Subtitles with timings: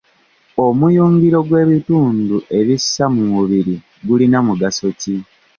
[0.65, 3.75] Omuyungiro gw'ebitundu ebissa mu mubiri
[4.07, 5.15] gulina mugaso ki?